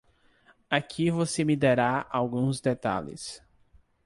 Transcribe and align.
Aqui 0.67 1.11
você 1.11 1.43
me 1.43 1.55
dará 1.55 2.07
alguns 2.09 2.59
detalhes. 2.59 3.39